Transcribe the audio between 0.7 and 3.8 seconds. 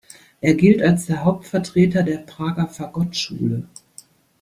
als der Hauptvertreter der Prager Fagott-Schule.